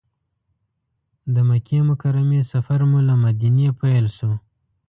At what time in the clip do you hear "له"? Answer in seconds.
3.07-3.15